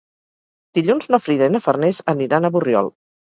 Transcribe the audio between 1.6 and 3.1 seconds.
Farners aniran a Borriol.